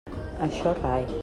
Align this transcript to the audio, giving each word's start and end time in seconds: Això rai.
Això 0.45 0.73
rai. 0.81 1.05